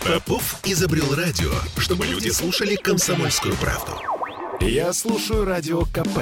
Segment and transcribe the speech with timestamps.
[0.00, 3.92] Попов изобрел радио, чтобы люди слушали комсомольскую правду.
[4.60, 6.20] Я слушаю радио КП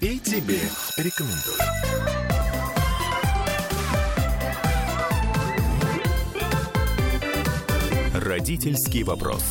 [0.00, 0.60] и тебе
[0.96, 1.58] рекомендую.
[8.14, 9.42] Родительский вопрос.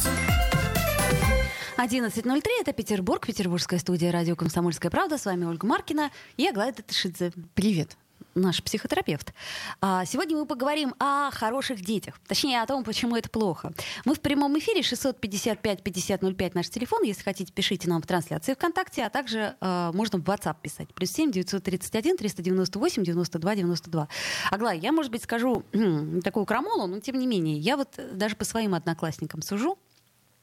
[1.77, 5.17] 11.03, это Петербург, петербургская студия радио «Комсомольская правда».
[5.17, 7.31] С вами Ольга Маркина и Аглая Татышидзе.
[7.53, 7.95] Привет
[8.37, 9.33] наш психотерапевт.
[9.81, 13.73] А, сегодня мы поговорим о хороших детях, точнее о том, почему это плохо.
[14.05, 17.03] Мы в прямом эфире 655-5005 наш телефон.
[17.03, 20.93] Если хотите, пишите нам в трансляции ВКонтакте, а также э, можно в WhatsApp писать.
[20.93, 24.07] Плюс 7 931 398 92 92.
[24.51, 25.63] Аглая, я, может быть, скажу
[26.23, 29.77] такую крамолу, но тем не менее, я вот даже по своим одноклассникам сужу,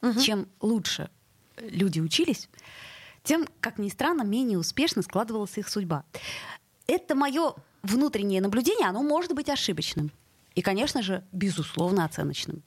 [0.02, 0.20] угу.
[0.20, 1.10] чем лучше
[1.56, 2.48] люди учились,
[3.22, 6.04] тем, как ни странно, менее успешно складывалась их судьба.
[6.86, 10.10] Это мое внутреннее наблюдение, оно может быть ошибочным.
[10.54, 12.62] И, конечно же, безусловно, оценочным.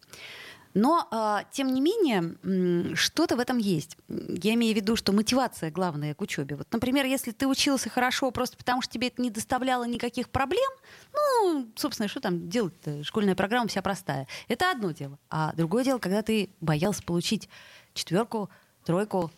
[0.74, 3.98] Но, э, тем не менее, что-то в этом есть.
[4.08, 6.56] Я имею в виду, что мотивация главная к учебе.
[6.56, 10.70] Вот, например, если ты учился хорошо просто потому, что тебе это не доставляло никаких проблем,
[11.14, 13.04] ну, собственно, что там делать-то?
[13.04, 14.28] Школьная программа вся простая.
[14.48, 15.18] Это одно дело.
[15.32, 17.50] А другое дело, когда ты боялся получить
[17.96, 18.50] четверку,
[18.86, 19.32] тройку,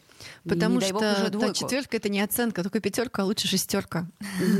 [0.44, 4.08] Потому что бог, та четверка это не оценка, только пятерка, а лучше шестерка.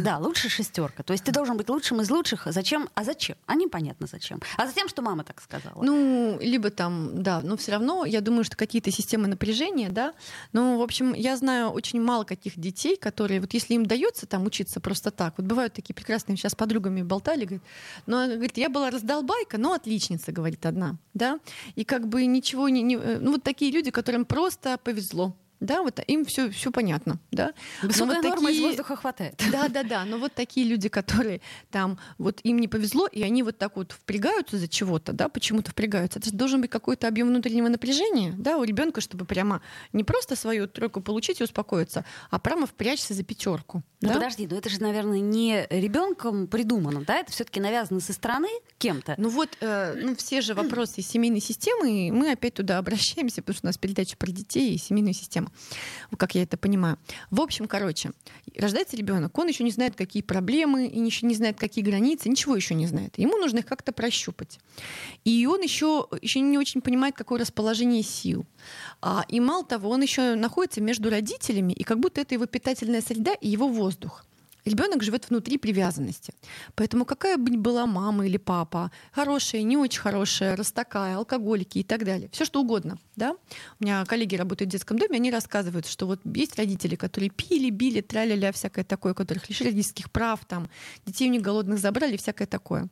[0.04, 1.04] Да, лучше шестерка.
[1.04, 2.48] То есть ты должен быть лучшим из лучших.
[2.48, 2.90] А зачем?
[2.94, 3.38] А зачем?
[3.46, 4.40] А непонятно зачем.
[4.58, 5.82] А затем, что мама так сказала.
[5.82, 10.14] Ну, либо там, да, но все равно я думаю, что какие-то системы напряжения, да.
[10.54, 14.46] Ну, в общем, я знаю очень мало каких детей, которые, вот если им дается там
[14.46, 17.64] учиться просто так, вот бывают такие прекрасные, сейчас с подругами болтали, говорит,
[18.06, 21.40] но ну, говорит, я была раздолбайка, но отличница, говорит одна, да,
[21.76, 25.84] и как бы ничего не, не э, ну вот такие люди, которым просто повезло, да,
[25.84, 27.54] вот им все, все понятно, да.
[27.82, 28.62] Высокая вот норма такие...
[28.62, 29.42] из воздуха хватает.
[29.52, 30.06] Да, да, да.
[30.06, 33.92] Но вот такие люди, которые там, вот им не повезло, и они вот так вот
[33.92, 36.20] впрягаются за чего-то, да, почему-то впрягаются.
[36.20, 40.36] Это же должен быть какой-то объем внутреннего напряжения, да, у ребенка, чтобы прямо не просто
[40.36, 43.84] свою тройку получить и успокоиться, а прямо впрячься за пятерку.
[44.02, 44.14] Ну да?
[44.14, 47.18] подожди, но это же, наверное, не ребенком придумано, да?
[47.18, 48.48] Это все-таки навязано со стороны
[48.78, 49.16] кем-то.
[49.18, 53.68] Ну вот, э, ну все же вопросы семейной системы, мы опять туда обращаемся, потому что
[53.68, 55.49] у нас передача про детей и семейную систему
[56.18, 56.98] как я это понимаю.
[57.32, 58.12] В общем, короче,
[58.58, 62.56] рождается ребенок, он еще не знает, какие проблемы, и еще не знает, какие границы, ничего
[62.56, 63.18] еще не знает.
[63.18, 64.60] Ему нужно их как-то прощупать.
[65.26, 68.46] И он еще, еще не очень понимает, какое расположение сил.
[69.02, 73.02] А, и мало того, он еще находится между родителями, и как будто это его питательная
[73.02, 74.26] среда и его воздух.
[74.66, 76.34] Ребенок живет внутри привязанности.
[76.76, 81.84] Поэтому какая бы ни была мама или папа, хорошая, не очень хорошая, растакая, алкоголики и
[81.84, 82.98] так далее, все что угодно.
[83.16, 83.36] Да?
[83.80, 87.70] У меня коллеги работают в детском доме, они рассказывают, что вот есть родители, которые пили,
[87.70, 90.70] били, траля-ля, всякое такое, которых лишили родительских прав, там,
[91.06, 92.88] детей у них голодных забрали, всякое такое.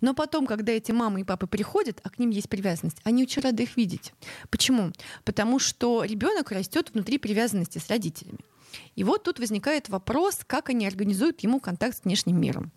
[0.00, 3.42] Но потом, когда эти мамы и папы приходят, а к ним есть привязанность, они очень
[3.42, 4.12] рады их видеть.
[4.50, 4.92] Почему?
[5.24, 8.38] Потому что ребенок растет внутри привязанности с родителями.
[8.96, 12.72] И вот тут возникает вопрос, как они организуют ему контакт с внешним миром.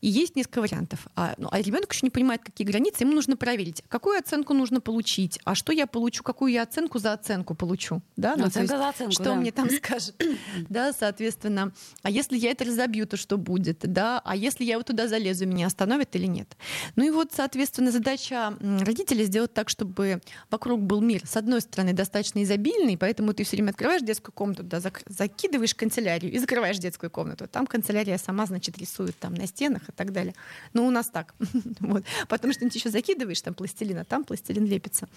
[0.00, 1.06] И есть несколько вариантов.
[1.16, 3.04] А, ну, а ребенок еще не понимает, какие границы.
[3.04, 7.12] Ему нужно проверить, какую оценку нужно получить, а что я получу, какую я оценку за
[7.12, 8.02] оценку получу.
[8.16, 8.34] Да?
[8.36, 9.34] Ну, оценка за оценку, что да.
[9.34, 10.14] мне там скажут.
[10.68, 11.72] да, соответственно.
[12.02, 13.80] А если я это разобью, то что будет?
[13.80, 14.20] Да?
[14.24, 16.56] А если я вот туда залезу, меня остановят или нет?
[16.96, 21.92] Ну и вот, соответственно, задача родителей сделать так, чтобы вокруг был мир, с одной стороны,
[21.92, 27.10] достаточно изобильный, поэтому ты все время открываешь детскую комнату, да, закидываешь канцелярию и закрываешь детскую
[27.10, 27.46] комнату.
[27.46, 30.34] Там канцелярия сама, значит, рисует там на стенах и так далее.
[30.72, 31.34] Но у нас так.
[31.80, 32.04] вот.
[32.28, 35.08] Потому что ты еще закидываешь там пластилин, а там пластилин лепится.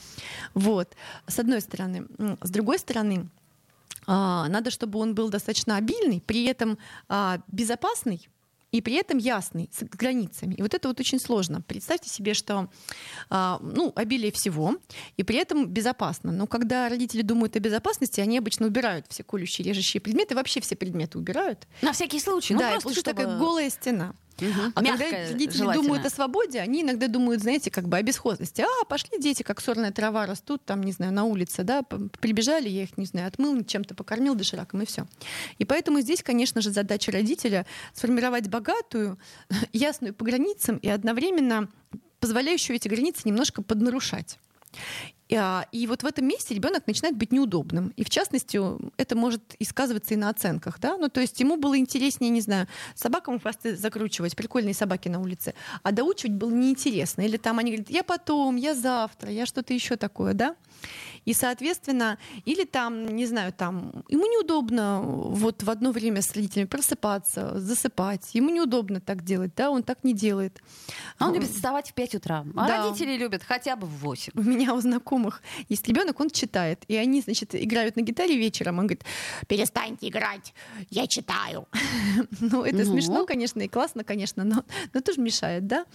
[0.53, 0.95] Вот.
[1.27, 2.07] С одной стороны.
[2.41, 3.29] С другой стороны,
[4.07, 6.77] а, надо, чтобы он был достаточно обильный, при этом
[7.09, 8.29] а, безопасный,
[8.71, 10.55] и при этом ясный, с границами.
[10.55, 11.61] И вот это вот очень сложно.
[11.61, 12.69] Представьте себе, что
[13.29, 14.75] а, ну, обилие всего,
[15.15, 16.31] и при этом безопасно.
[16.31, 20.75] Но когда родители думают о безопасности, они обычно убирают все колющие, режущие предметы, вообще все
[20.75, 21.67] предметы убирают.
[21.81, 22.53] На всякий случай.
[22.53, 23.15] Ну, да, просто чтобы...
[23.15, 24.13] такая голая стена.
[24.39, 24.71] Угу.
[24.75, 28.61] А Мягкая, когда родители думают о свободе, они иногда думают, знаете, как бы о бесхозности.
[28.61, 32.83] А, пошли дети, как сорная трава растут, там, не знаю, на улице, да, прибежали, я
[32.83, 35.07] их, не знаю, отмыл, чем-то покормил дошираком, и все.
[35.57, 39.17] И поэтому здесь, конечно же, задача родителя сформировать богатую,
[39.73, 41.69] ясную по границам и одновременно
[42.19, 44.37] позволяющую эти границы немножко поднарушать.
[45.35, 47.93] А, и вот в этом месте ребенок начинает быть неудобным.
[47.97, 48.59] И в частности,
[48.97, 50.79] это может и сказываться и на оценках.
[50.79, 50.97] Да?
[50.97, 55.53] Ну, то есть ему было интереснее, не знаю, собакам хвосты закручивать, прикольные собаки на улице,
[55.83, 57.21] а доучивать было неинтересно.
[57.21, 60.33] Или там они говорят, я потом, я завтра, я что-то еще такое.
[60.33, 60.55] Да?
[61.25, 66.67] И, соответственно, или там, не знаю, там, ему неудобно вот в одно время с родителями
[66.67, 68.33] просыпаться, засыпать.
[68.33, 70.61] Ему неудобно так делать, да, он так не делает.
[71.17, 72.45] А он любит вставать в 5 утра.
[72.55, 72.83] А да.
[72.83, 74.33] родители любят хотя бы в 8.
[74.35, 75.16] У меня у знакомых
[75.69, 76.83] есть ребенок, он читает.
[76.87, 78.79] И они, значит, играют на гитаре вечером.
[78.79, 79.03] Он говорит,
[79.47, 80.53] перестаньте играть,
[80.89, 81.67] я читаю.
[82.39, 82.93] Ну, это ну.
[82.93, 85.85] смешно, конечно, и классно, конечно, но, но тоже мешает, да?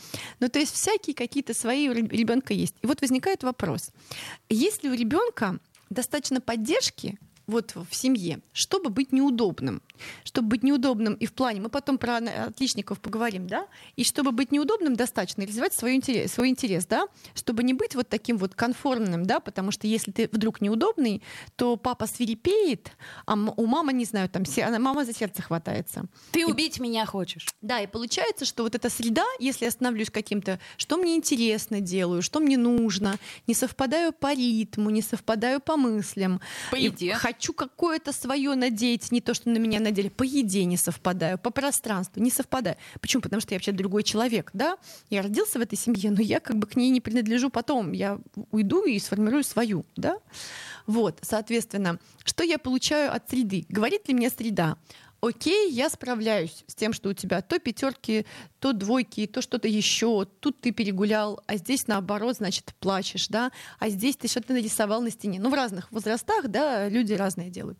[0.40, 2.74] Ну, то есть всякие какие-то свои у ребенка есть.
[2.82, 3.90] И вот возникает вопрос.
[4.48, 5.58] Если у ребенка
[5.90, 9.82] достаточно поддержки, вот в семье, чтобы быть неудобным.
[10.24, 13.66] Чтобы быть неудобным и в плане, мы потом про отличников поговорим, да,
[13.96, 18.08] и чтобы быть неудобным достаточно развивать свой интерес, свой интерес, да, чтобы не быть вот
[18.08, 21.22] таким вот конформным, да, потому что если ты вдруг неудобный,
[21.56, 22.92] то папа свирепеет,
[23.26, 24.44] а у мамы, не знаю, там,
[24.80, 26.06] мама за сердце хватается.
[26.32, 27.46] Ты и, убить меня хочешь.
[27.60, 32.22] Да, и получается, что вот эта среда, если я становлюсь каким-то, что мне интересно делаю,
[32.22, 36.40] что мне нужно, не совпадаю по ритму, не совпадаю по мыслям.
[36.70, 40.76] По еде хочу какое-то свое надеть, не то, что на меня надели, по еде не
[40.76, 42.76] совпадаю, по пространству не совпадаю.
[43.00, 43.23] Почему?
[43.23, 44.76] Потому что я вообще другой человек, да?
[45.08, 47.93] Я родился в этой семье, но я как бы к ней не принадлежу потом.
[47.93, 48.19] Я
[48.50, 50.19] уйду и сформирую свою, да?
[50.87, 53.64] Вот, соответственно, что я получаю от среды?
[53.70, 54.76] Говорит ли мне среда?
[55.22, 58.26] Окей, я справляюсь с тем, что у тебя то пятерки,
[58.58, 63.88] то двойки, то что-то еще, тут ты перегулял, а здесь наоборот, значит, плачешь, да, а
[63.88, 65.40] здесь ты что-то нарисовал на стене.
[65.40, 67.78] Ну, в разных возрастах, да, люди разные делают.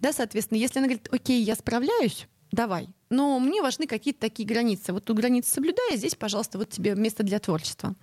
[0.00, 2.88] Да, соответственно, если она говорит, окей, я справляюсь, давай.
[3.10, 4.92] Но мне важны какие-то такие границы.
[4.92, 7.94] Вот тут границы соблюдая, здесь, пожалуйста, вот тебе место для творчества.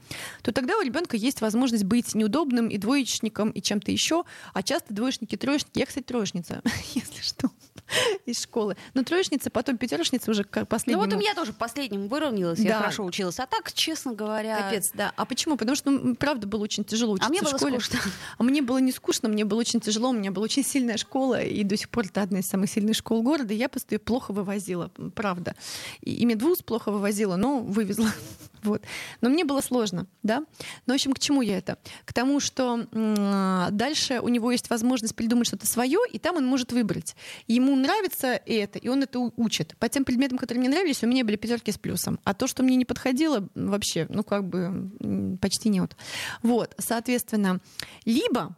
[0.42, 4.24] То тогда у ребенка есть возможность быть неудобным и двоечником, и чем-то еще.
[4.54, 5.80] А часто двоечники, троечники.
[5.80, 6.62] Я, кстати, троечница,
[6.94, 7.50] если что.
[8.26, 8.76] из школы.
[8.94, 10.98] Но троечница, потом пятерочница уже как последняя.
[10.98, 12.64] Ну вот у меня тоже последним выровнялась, да.
[12.64, 13.40] я хорошо училась.
[13.40, 14.58] А так, честно говоря...
[14.64, 15.14] Капец, да.
[15.16, 15.58] А почему?
[15.58, 17.80] Потому что, ну, правда, было очень тяжело учиться А мне было в школе.
[17.80, 18.00] скучно.
[18.38, 20.10] А мне было не скучно, мне было очень тяжело.
[20.10, 22.96] У меня была очень сильная школа, и до сих пор это одна из самых сильных
[22.96, 23.54] школ города.
[23.54, 25.56] Я просто ее плохо вывозила, правда.
[26.02, 28.10] И, и медвуз плохо вывозила, но вывезла.
[28.64, 28.82] Вот.
[29.20, 30.40] Но мне было сложно, да.
[30.40, 30.46] Но,
[30.86, 31.78] ну, в общем, к чему я это?
[32.06, 32.86] К тому, что
[33.72, 37.16] дальше у него есть возможность придумать что-то свое, и там он может выбрать.
[37.48, 39.76] Ему нравится это, и он это учит.
[39.78, 42.20] По тем предметам, которые мне нравились, у меня были пятерки с плюсом.
[42.24, 45.96] А то, что мне не подходило, вообще, ну, как бы почти нет.
[46.42, 47.60] Вот, соответственно,
[48.06, 48.56] либо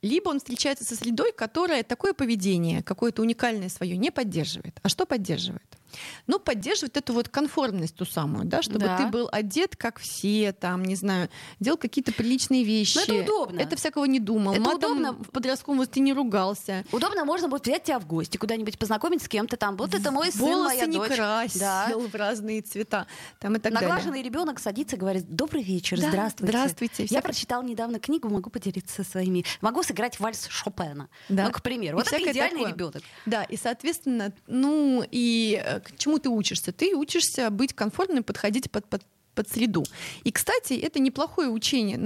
[0.00, 4.78] либо он встречается со средой, которая такое поведение, какое-то уникальное свое не поддерживает.
[4.82, 5.77] А что поддерживает?
[6.26, 8.96] Ну, поддерживает эту вот конформность ту самую, да, чтобы да.
[8.96, 11.28] ты был одет, как все, там, не знаю,
[11.60, 12.96] делал какие-то приличные вещи.
[12.96, 13.60] Но это удобно.
[13.60, 14.52] Это всякого не думал.
[14.52, 15.12] Это Матом удобно.
[15.12, 16.84] в подростковом возрасте не ругался.
[16.92, 19.76] Удобно, можно будет взять тебя в гости куда-нибудь, познакомить с кем-то там.
[19.76, 21.08] Вот это мой сын, Волосы моя не дочь.
[21.08, 21.88] красил да.
[21.98, 23.06] в разные цвета.
[23.38, 24.24] Там и так Наглаженный далее.
[24.24, 26.52] ребенок садится и говорит, добрый вечер, да, здравствуйте.
[26.52, 27.06] Здравствуйте.
[27.10, 29.44] Я прочитал недавно книгу, могу поделиться своими.
[29.60, 31.08] Могу сыграть вальс Шопена.
[31.28, 31.46] Да.
[31.46, 31.98] Ну, к примеру.
[31.98, 32.72] И вот это идеальный такое.
[32.72, 33.02] ребенок.
[33.26, 36.72] Да, и, соответственно, ну, и э, к чему ты учишься?
[36.72, 39.02] Ты учишься быть конформным, подходить под, под
[39.38, 39.84] под среду.
[40.24, 41.96] И, кстати, это неплохое учение,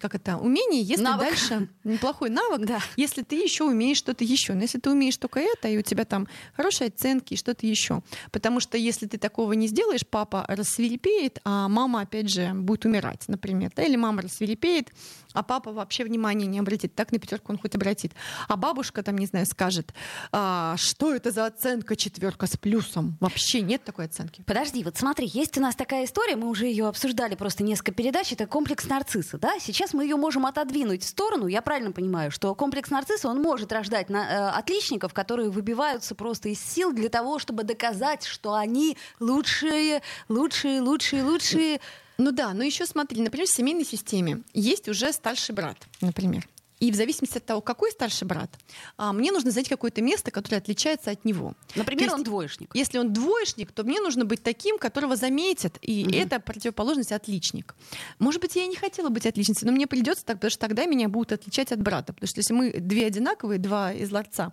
[0.00, 1.28] как это, умение, если навык.
[1.28, 2.78] дальше неплохой навык, да.
[2.96, 4.54] если ты еще умеешь что-то еще.
[4.54, 6.26] Но если ты умеешь только это, и у тебя там
[6.56, 8.02] хорошие оценки и что-то еще.
[8.32, 13.28] Потому что если ты такого не сделаешь, папа рассверепеет, а мама, опять же, будет умирать,
[13.28, 13.70] например.
[13.76, 13.82] Да?
[13.82, 14.92] Или мама рассверепеет,
[15.36, 16.94] а папа вообще внимания не обратит.
[16.94, 18.12] Так на пятерку он хоть обратит.
[18.48, 19.92] А бабушка там, не знаю, скажет,
[20.32, 23.18] а, что это за оценка четверка с плюсом?
[23.20, 24.42] Вообще нет такой оценки.
[24.46, 28.32] Подожди, вот смотри, есть у нас такая история, мы уже ее обсуждали просто несколько передач,
[28.32, 29.54] это комплекс нарцисса, да?
[29.60, 33.72] Сейчас мы ее можем отодвинуть в сторону, я правильно понимаю, что комплекс нарцисса, он может
[33.72, 38.96] рождать на, э, отличников, которые выбиваются просто из сил для того, чтобы доказать, что они
[39.20, 41.80] лучшие, лучшие, лучшие, лучшие.
[42.18, 46.46] Ну да, но еще смотри, например, в семейной системе есть уже старший брат, например.
[46.78, 48.50] И в зависимости от того, какой старший брат,
[48.98, 51.54] а, мне нужно занять какое-то место, которое отличается от него.
[51.74, 52.70] Например, есть, он двоечник.
[52.74, 55.78] Если он двоечник, то мне нужно быть таким, которого заметят.
[55.80, 56.14] И угу.
[56.14, 57.74] это противоположность отличник.
[58.18, 60.84] Может быть, я и не хотела быть отличницей, но мне придется так, потому что тогда
[60.84, 62.12] меня будут отличать от брата.
[62.12, 64.52] Потому что если мы две одинаковые, два из ларца,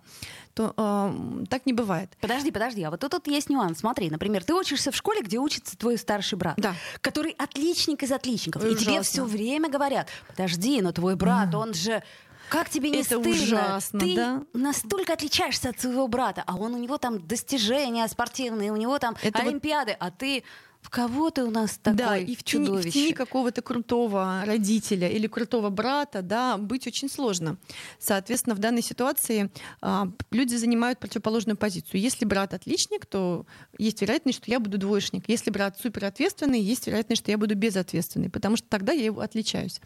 [0.54, 2.10] то э, так не бывает.
[2.20, 3.80] Подожди, подожди, а вот тут, тут есть нюанс.
[3.80, 6.74] Смотри, например, ты учишься в школе, где учится твой старший брат, да.
[7.00, 8.62] который отличник из отличников.
[8.62, 8.80] Ужасно.
[8.80, 11.58] И тебе все время говорят, подожди, но твой брат, mm.
[11.58, 12.02] он же
[12.48, 13.30] как тебе не это стыдно?
[13.30, 14.42] ужасно, Ты да?
[14.52, 19.16] настолько отличаешься от своего брата, а он у него там достижения спортивные, у него там
[19.22, 20.06] это олимпиады, вот...
[20.06, 20.44] а ты
[20.84, 25.08] в кого ты у нас такой Да, и в тени, в тени какого-то крутого родителя
[25.08, 27.56] или крутого брата, да, быть очень сложно.
[27.98, 29.50] Соответственно, в данной ситуации
[29.80, 32.02] а, люди занимают противоположную позицию.
[32.02, 33.46] Если брат отличник, то
[33.78, 35.24] есть вероятность, что я буду двоечник.
[35.26, 39.80] Если брат суперответственный, есть вероятность, что я буду безответственный, потому что тогда я его отличаюсь.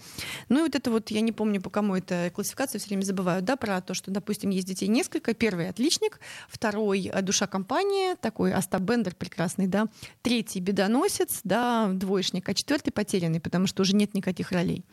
[0.49, 3.41] Ну и вот это вот, я не помню, по кому это классификация, все время забываю,
[3.41, 5.33] да, про то, что, допустим, есть детей несколько.
[5.33, 9.87] Первый отличник, второй душа компании, такой Остап Бендер прекрасный, да,
[10.23, 14.85] третий бедоносец, да, двоечник, а четвертый потерянный, потому что уже нет никаких ролей.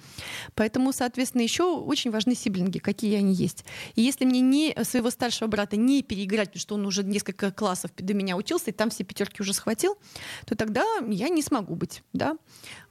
[0.53, 3.65] Поэтому, соответственно, еще очень важны сиблинги, какие они есть.
[3.95, 7.91] И если мне не своего старшего брата не переиграть, потому что он уже несколько классов
[7.97, 9.97] до меня учился, и там все пятерки уже схватил,
[10.45, 12.37] то тогда я не смогу быть, да.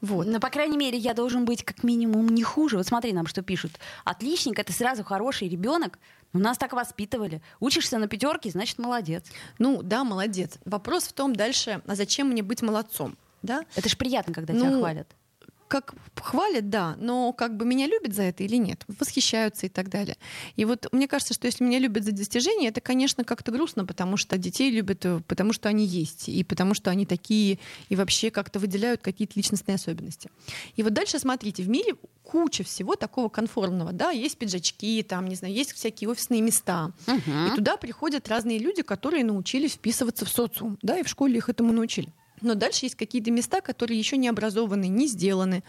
[0.01, 0.27] Вот.
[0.27, 2.77] Ну, по крайней мере, я должен быть как минимум не хуже.
[2.77, 3.73] Вот смотри нам, что пишут.
[4.05, 5.99] Отличник— это сразу хороший ребенок.
[6.35, 7.41] У нас так воспитывали.
[7.61, 9.25] Учишься на пятерке, значит, молодец.
[9.59, 10.59] Ну, да, молодец.
[10.65, 13.17] Вопрос в том дальше, а зачем мне быть молодцом?
[13.43, 13.65] Да?
[13.77, 15.09] Это же приятно, когда Ну, тебя хвалят.
[15.69, 19.89] Как хвалят, да, но как бы меня любят за это или нет, восхищаются и так
[19.89, 20.17] далее.
[20.57, 24.17] И вот мне кажется, что если меня любят за достижения, это, конечно, как-то грустно, потому
[24.17, 28.31] что детей любят, э, потому что они есть, и потому что они такие, и вообще
[28.31, 30.31] как-то выделяют какие-то личностные особенности.
[30.77, 35.35] И вот дальше смотрите, в мире куча всего такого конформного, да, есть пиджачки, там, не
[35.35, 37.47] знаю, есть всякие офисные места, Мгм.
[37.53, 41.49] и туда приходят разные люди, которые научились вписываться в социум, да, и в школе их
[41.49, 42.13] этому научили.
[42.45, 45.65] Но дальше есть какие-то места, которые еще не образованы, не сделаны,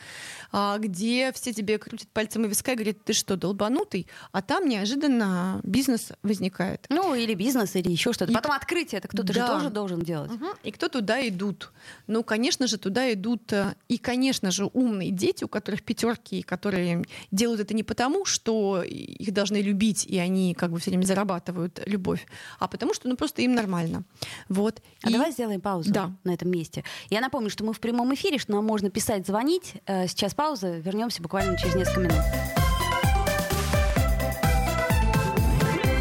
[0.51, 4.07] а, где все тебе крутят пальцем и виска и говорят, ты что, долбанутый?
[4.31, 6.85] А там неожиданно бизнес возникает.
[6.89, 8.31] Ну, или бизнес, или еще что-то.
[8.31, 9.47] И- Потом открытие, это кто-то же Да.
[9.47, 10.31] тоже должен делать.
[10.31, 10.49] Мгм.
[10.63, 11.71] И кто туда идут?
[12.07, 17.03] Ну, конечно же, туда идут э, и, конечно же, умные дети, у которых пятерки, которые
[17.31, 21.79] делают это не потому, что их должны любить, и они как бы все время зарабатывают
[21.85, 22.25] любовь,
[22.59, 24.03] а потому что ну просто им нормально.
[24.49, 24.81] Вот.
[25.03, 26.11] А И- давай сделаем паузу Да.
[26.23, 26.64] на этом месте.
[27.09, 29.73] Я напомню, что мы в прямом эфире, что нам можно писать, звонить.
[29.85, 32.21] Э, Сейчас пауза, вернемся буквально через несколько минут.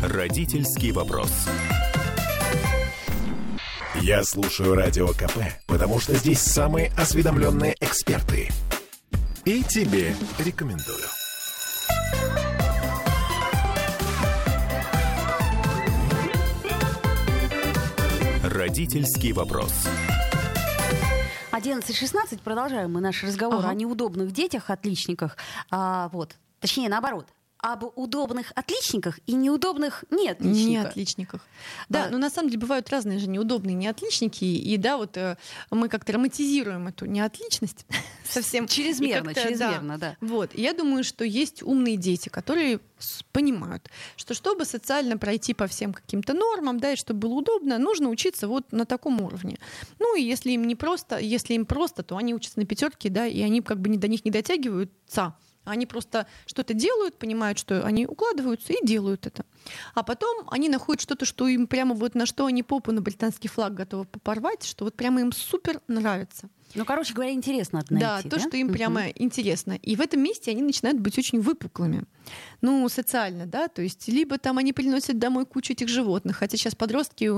[0.02, 1.30] Родительский вопрос.
[4.00, 8.50] Я слушаю Радио КП, потому что здесь самые осведомленные эксперты.
[9.44, 11.04] И тебе рекомендую.
[18.42, 19.72] Родительский вопрос.
[21.64, 23.70] 11.16, продолжаем мы наш разговор Ага.
[23.70, 25.38] о неудобных детях, отличниках.
[25.70, 26.36] А, вот.
[26.60, 27.26] Точнее, наоборот.
[27.66, 30.90] Об удобных отличниках и неудобных Не неотличниках.
[30.90, 31.40] отличниках.
[31.88, 35.38] Да, А- но на самом деле бывают разные же неудобные неотличники, и да, вот э,
[35.70, 37.86] мы как-то романтизируем эту неотличность
[38.28, 38.68] совсем.
[38.68, 40.16] Чрезмерно, чрезмерно, да.
[40.20, 40.54] Вот.
[40.54, 42.80] И Я думаю, что есть умные дети, которые
[43.32, 48.10] понимают, что чтобы социально пройти по всем каким-то нормам, да, и чтобы было удобно, нужно
[48.10, 49.58] учиться вот на таком уровне.
[49.98, 53.26] Ну и если им не просто, если им просто, то они учатся на пятерке, да,
[53.26, 55.34] и они как бы не до них не дотягиваются.
[55.64, 59.44] Они просто что-то делают, понимают, что они укладываются и делают это.
[59.94, 63.48] А потом они находят что-то, что им прямо вот на что они попу на британский
[63.48, 66.48] флаг готовы порвать, что вот прямо им супер нравится.
[66.74, 69.72] Ну, короче говоря, интересно надо найти, да, то, что им прямо интересно.
[69.72, 72.04] И в этом месте они начинают быть очень выпуклыми.
[72.62, 76.74] Ну, социально, да, то есть либо там они приносят домой кучу этих животных, хотя сейчас
[76.74, 77.30] подростки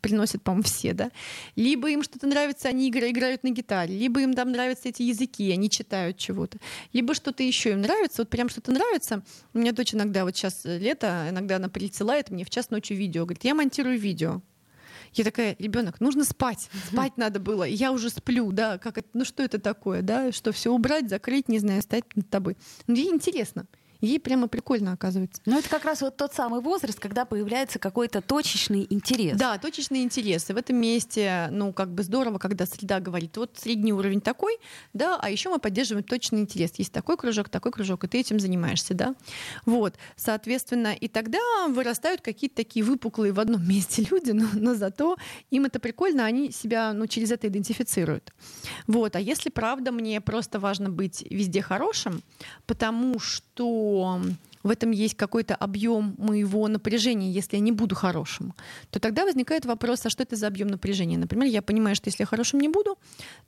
[0.00, 1.10] приносят, по-моему, все, да,
[1.56, 5.50] либо им что-то нравится, они игра- играют на гитаре, либо им там нравятся эти языки,
[5.50, 6.58] они читают чего-то,
[6.92, 9.22] либо что-то еще им нравится, вот прям что-то нравится.
[9.52, 13.24] У меня дочь иногда, вот сейчас лето, иногда она присылает мне в час ночи видео,
[13.24, 14.40] говорит, я монтирую видео.
[15.14, 16.68] Я такая, ребенок, нужно спать.
[16.88, 17.64] Спать надо было.
[17.64, 18.78] Я уже сплю, да.
[18.78, 20.32] Как это, ну что это такое, да?
[20.32, 22.56] Что все убрать, закрыть, не знаю, стать над тобой.
[22.86, 23.66] Ну, ей интересно.
[24.04, 25.40] Ей прямо прикольно оказывается.
[25.46, 29.38] Ну, это как раз вот тот самый возраст, когда появляется какой-то точечный интерес.
[29.38, 30.52] Да, точечные интересы.
[30.52, 34.58] В этом месте, ну, как бы здорово, когда среда говорит, вот средний уровень такой,
[34.92, 36.72] да, а еще мы поддерживаем точный интерес.
[36.76, 39.14] Есть такой кружок, такой кружок, и ты этим занимаешься, да.
[39.64, 45.16] Вот, соответственно, и тогда вырастают какие-то такие выпуклые в одном месте люди, но, но зато
[45.50, 48.34] им это прикольно, они себя, ну, через это идентифицируют.
[48.86, 52.22] Вот, а если правда мне просто важно быть везде хорошим,
[52.66, 58.54] потому что warm в этом есть какой-то объем моего напряжения, если я не буду хорошим,
[58.90, 61.16] то тогда возникает вопрос, а что это за объем напряжения?
[61.18, 62.98] Например, я понимаю, что если я хорошим не буду,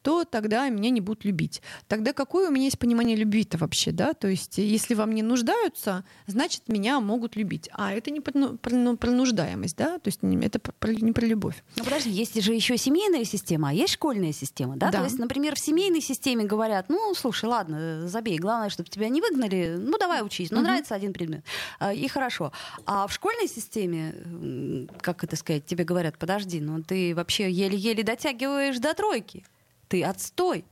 [0.03, 1.63] то тогда меня не будут любить.
[1.89, 4.15] Тогда какое у меня есть понимание любви-то вообще, да?
[4.15, 7.69] То есть если во мне нуждаются, значит, меня могут любить.
[7.73, 9.99] А это не про, про, ну, про нуждаемость, да?
[9.99, 11.65] То есть это про- не про любовь.
[11.77, 14.91] Ну, подожди, есть же еще семейная система, а есть школьная система, да?
[14.91, 14.99] Да.
[14.99, 19.21] То есть, например, в семейной системе говорят, ну, слушай, ладно, забей, главное, чтобы тебя не
[19.23, 20.67] выгнали, ну, давай учись, ну, Мгм.
[20.67, 21.45] нравится один предмет,
[21.79, 22.53] а, и хорошо.
[22.85, 28.79] А в школьной системе, как это сказать, тебе говорят, подожди, ну, ты вообще еле-еле дотягиваешь
[28.79, 29.45] до тройки.
[29.89, 30.65] ты отстой.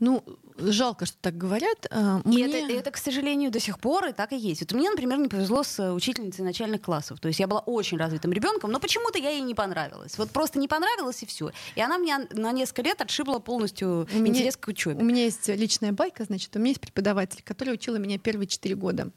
[0.00, 0.22] Ну,
[0.58, 1.86] жалко, что так говорят.
[1.90, 2.46] А, мне...
[2.46, 4.60] И это, это, к сожалению, до сих пор и так и есть.
[4.60, 7.20] Вот мне, например, не повезло с учительницей начальных классов.
[7.20, 10.16] То есть я была очень развитым ребенком, но почему-то я ей не понравилась.
[10.18, 11.50] Вот просто не понравилась и все.
[11.74, 15.00] И она меня на несколько лет отшибла полностью у меня, интерес к учебе.
[15.00, 18.76] У меня есть личная байка, значит, у меня есть преподаватель, который учила меня первые четыре
[18.76, 19.10] года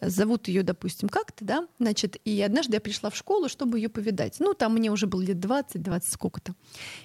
[0.00, 4.36] зовут ее, допустим, как-то, да, значит, и однажды я пришла в школу, чтобы ее повидать.
[4.40, 6.54] Ну, там мне уже было лет 20, 20 сколько-то.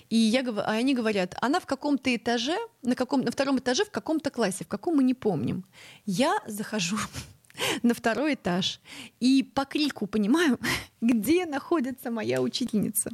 [0.10, 3.92] И я, а они говорят, она в каком-то этаже, на, каком, на втором этаже в
[3.92, 5.66] каком-то классе, в каком мы не помним.
[6.06, 6.98] Я захожу
[7.84, 8.80] на второй этаж
[9.20, 10.60] и по крику понимаю,
[11.06, 13.12] где находится моя учительница.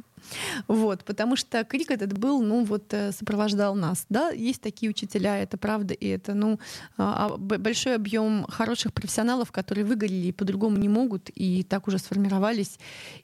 [0.68, 4.06] Вот, потому что крик этот был, ну вот, э, сопровождал нас.
[4.08, 6.60] Да, есть такие учителя, это правда, и это, ну,
[6.96, 11.98] а, а, большой объем хороших профессионалов, которые выгорели и по-другому не могут, и так уже
[11.98, 12.78] сформировались,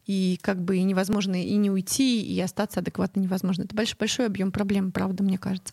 [0.07, 3.63] и как бы невозможно и не уйти, и остаться адекватно невозможно.
[3.63, 5.73] Это большой, большой объем проблем, правда, мне кажется.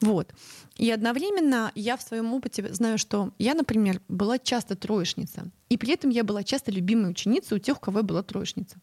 [0.00, 0.32] Вот.
[0.76, 5.50] И одновременно я в своем опыте знаю, что я, например, была часто троечница.
[5.68, 8.76] И при этом я была часто любимой ученицей у тех, у кого была троечница.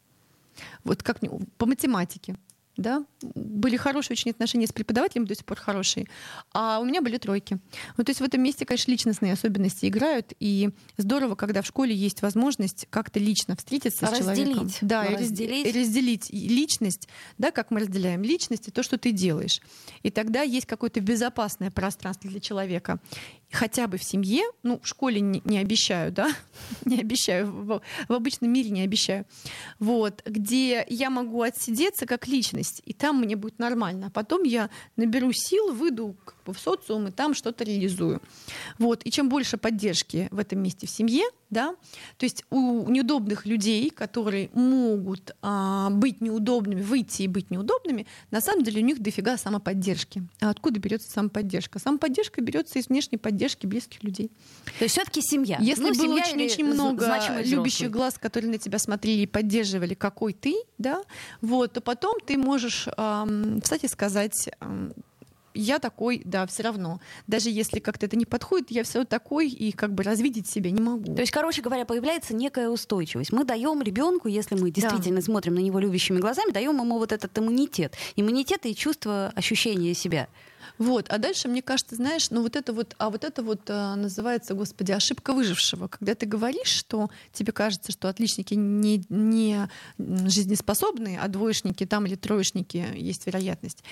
[0.84, 1.20] Вот как
[1.58, 2.36] по математике
[2.80, 6.08] да, были хорошие очень отношения с преподавателем, до сих пор хорошие,
[6.54, 7.60] а у меня были тройки.
[7.98, 11.94] Ну, то есть в этом месте, конечно, личностные особенности играют, и здорово, когда в школе
[11.94, 14.22] есть возможность как-то лично встретиться разделить.
[14.22, 14.70] с человеком.
[14.82, 15.68] Да, и разделить.
[15.68, 19.62] и разделить личность, да, как мы разделяем личность и то, что ты делаешь.
[20.04, 23.00] И тогда есть какое-то безопасное пространство для человека
[23.52, 26.32] хотя бы в семье, ну, в школе не, не обещаю, да,
[26.86, 29.26] не обещаю, в, в обычном мире не обещаю,
[29.80, 34.70] вот, где я могу отсидеться как личность, и там мне будет нормально, а потом я
[34.96, 38.22] наберу сил, выйду как бы, в социум и там что-то реализую.
[38.78, 41.76] Вот, и чем больше поддержки в этом месте в семье, да,
[42.18, 48.42] то есть у неудобных людей, которые могут а, быть неудобными, выйти и быть неудобными, на
[48.42, 50.24] самом деле у них дофига самоподдержки.
[50.40, 51.80] А откуда берется самоподдержка?
[51.80, 54.32] Самоподдержка берется из внешней поддержки близких людей.
[54.78, 55.58] То есть все-таки семья.
[55.60, 60.56] Если ну, было очень-очень много любящих глаз, которые на тебя смотрели и поддерживали, какой ты,
[60.78, 61.02] да,
[61.42, 64.94] вот, то потом ты можешь, эм, кстати, сказать, эм,
[65.54, 67.00] я такой, да, все равно.
[67.28, 70.82] Даже если как-то это не подходит, я все такой и как бы развидеть себя не
[70.82, 71.16] могу.
[71.16, 73.32] То есть, короче говоря, появляется некая устойчивость.
[73.32, 75.26] Мы даем ребенку, если мы действительно да.
[75.26, 77.96] смотрим на него любящими глазами, даем ему вот этот иммунитет.
[78.16, 80.28] Иммунитет и чувство ощущения себя.
[80.78, 83.96] Вот, а дальше, мне кажется, знаешь, ну вот это вот, а вот это вот а,
[83.96, 85.88] называется, господи, ошибка выжившего.
[85.88, 92.16] Когда ты говоришь, что тебе кажется, что отличники не, не жизнеспособные, а двоечники там или
[92.16, 93.84] троечники есть вероятность.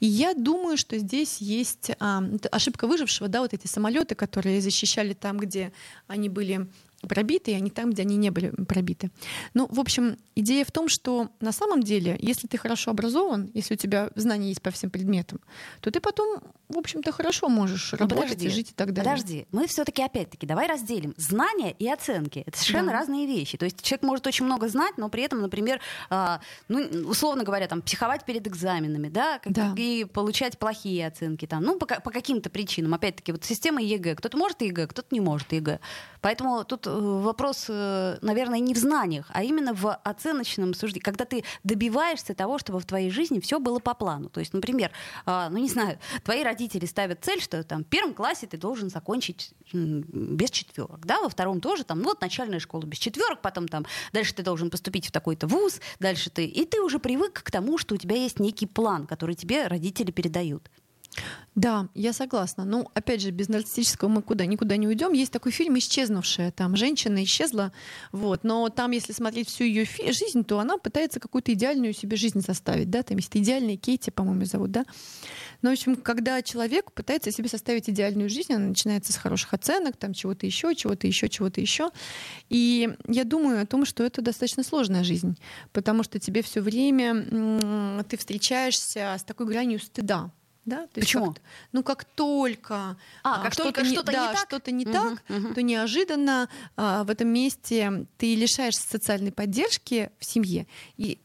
[0.00, 5.14] И я думаю, что здесь есть а, ошибка выжившего, да, вот эти самолеты, которые защищали
[5.14, 5.72] там, где
[6.06, 6.68] они были
[7.06, 9.10] пробиты, а не там, где они не были пробиты.
[9.54, 13.74] Ну, в общем, идея в том, что на самом деле, если ты хорошо образован, если
[13.74, 15.40] у тебя знания есть по всем предметам,
[15.80, 18.92] то ты потом, в общем-то, хорошо можешь Но ну, работать подожди, и жить и так
[18.92, 19.12] далее.
[19.12, 22.44] Подожди, мы все-таки опять-таки давай разделим знания и оценки.
[22.46, 22.98] Это совершенно да.
[22.98, 23.56] разные вещи.
[23.56, 26.38] То есть человек может очень много знать, но при этом, например, э,
[26.68, 29.74] ну, условно говоря, там, психовать перед экзаменами, да, да.
[29.76, 32.94] и получать плохие оценки там, ну, по, по каким-то причинам.
[32.94, 34.16] Опять-таки, вот система ЕГЭ.
[34.16, 35.80] Кто-то может ЕГЭ, кто-то не может ЕГЭ.
[36.20, 41.44] Поэтому тут вопрос, э, наверное, не в знаниях, а именно в оценочном суждении, когда ты
[41.64, 44.28] добиваешься того, чтобы в твоей жизни все было по плану.
[44.28, 44.90] То есть, например,
[45.24, 48.90] а, ну не знаю, твои родители ставят цель, что там в первом классе ты должен
[48.90, 53.68] закончить без четверок, да, во втором тоже там, ну вот начальная школа без четверок, потом
[53.68, 57.50] там дальше ты должен поступить в такой-то вуз, дальше ты, и ты уже привык к
[57.50, 60.70] тому, что у тебя есть некий план, который тебе родители передают.
[61.56, 62.66] Да, я согласна.
[62.66, 65.14] Ну, опять же, без нарциссического мы куда никуда не уйдем.
[65.14, 66.52] Есть такой фильм «Исчезнувшая».
[66.52, 67.72] Там женщина исчезла,
[68.12, 68.44] вот.
[68.44, 72.90] Но там, если смотреть всю ее жизнь, то она пытается какую-то идеальную себе жизнь составить,
[72.90, 73.02] да.
[73.02, 74.84] Там есть идеальная Кейти, по-моему, зовут, да.
[75.62, 79.96] Но, в общем, когда человек пытается себе составить идеальную жизнь, она начинается с хороших оценок,
[79.96, 81.90] там чего-то еще, чего-то еще, чего-то еще.
[82.50, 85.38] И я думаю о том, что это достаточно сложная жизнь,
[85.72, 90.30] потому что тебе все время ты встречаешься с такой гранью стыда
[90.66, 90.88] да?
[90.88, 91.32] То Почему?
[91.32, 94.84] Как, ну, как только, а, как что-то, только что-то не, да, не так, что-то не
[94.84, 95.54] угу, так угу.
[95.54, 100.66] то неожиданно а, в этом месте ты лишаешься социальной поддержки в семье.
[100.96, 101.18] И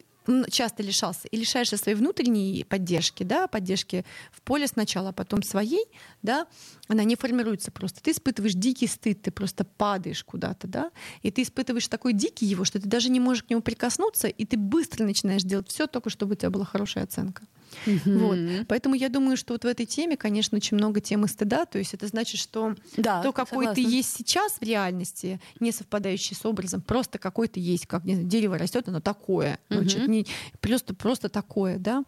[0.49, 5.85] часто лишался и лишаешься своей внутренней поддержки, да, поддержки в поле сначала, а потом своей,
[6.21, 6.47] да,
[6.87, 8.01] она не формируется просто.
[8.01, 10.91] Ты испытываешь дикий стыд, ты просто падаешь куда-то, да,
[11.23, 14.45] и ты испытываешь такой дикий его, что ты даже не можешь к нему прикоснуться, и
[14.45, 17.43] ты быстро начинаешь делать все только, чтобы у тебя была хорошая оценка.
[17.85, 18.17] Угу.
[18.19, 18.37] Вот.
[18.67, 21.65] Поэтому я думаю, что вот в этой теме, конечно, очень много темы стыда.
[21.65, 23.75] То есть это значит, что да, то, какой согласна.
[23.75, 28.13] ты есть сейчас в реальности, не совпадающий с образом, просто какой ты есть, как не
[28.13, 29.59] знаю, дерево растет, оно такое.
[29.69, 29.79] Угу.
[29.79, 30.25] Значит, не,
[30.59, 32.03] просто, просто такое, да.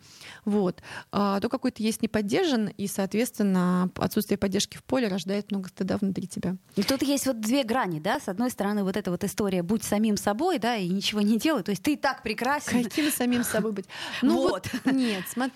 [0.45, 0.82] Вот.
[1.12, 5.69] А, то, какой ты есть, не поддержан, и, соответственно, отсутствие поддержки в поле рождает много
[5.69, 6.58] стыда внутри тебя.
[6.76, 8.19] И тут есть вот две грани, да.
[8.19, 11.63] С одной стороны, вот эта вот история «будь самим собой», да, и ничего не делай.
[11.63, 12.84] То есть ты и так прекрасен.
[12.84, 13.86] Каким самим собой быть?
[14.21, 14.69] Ну вот.
[14.71, 15.53] вот нет, смотри.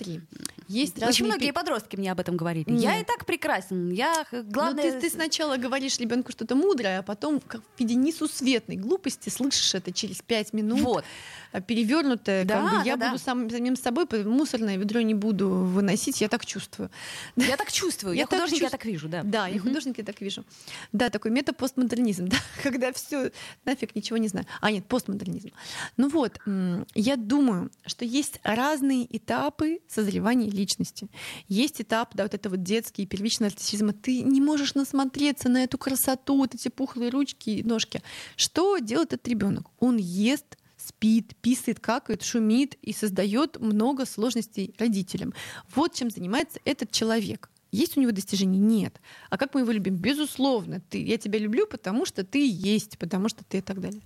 [0.68, 2.70] Есть Очень многие подростки мне об этом говорили.
[2.70, 2.82] Нет.
[2.82, 3.90] Я и так прекрасен.
[3.92, 4.84] Я главное.
[4.84, 9.30] Ну, ты, ты сначала говоришь ребенку что-то мудрое, а потом как в виде несусветной глупости
[9.30, 10.82] слышишь это через пять минут.
[10.82, 11.06] Вот.
[11.52, 13.24] А, перевернутое, да, как бы, я да, буду да.
[13.24, 16.90] Сам, самим собой, мусорное ведро не буду выносить, я так чувствую.
[17.36, 19.24] Я так чувствую, я, я художник, я так вижу, да.
[19.24, 20.44] Да, я художник, я так вижу.
[20.92, 23.32] Да, такой метапостмодернизм, да, когда все
[23.66, 24.46] нафиг ничего не знаю.
[24.62, 25.52] А нет, постмодернизм.
[25.96, 26.40] Ну вот,
[26.94, 31.10] я думаю, что есть разные этапы созревания личности.
[31.48, 33.94] Есть этап, да, вот это вот детский, первичный нарциссизм.
[33.94, 38.02] Ты не можешь насмотреться на эту красоту, вот эти пухлые ручки и ножки.
[38.36, 39.68] Что делает этот ребенок?
[39.80, 45.34] Он ест спит, писает, какает, шумит и создает много сложностей родителям.
[45.76, 47.50] Вот чем занимается этот человек.
[47.72, 48.60] Есть у него достижения?
[48.60, 49.02] Нет.
[49.30, 49.96] А как мы его любим?
[49.96, 50.82] Безусловно.
[50.90, 54.02] Ты, я тебя люблю, потому что ты есть, потому что ты и так далее.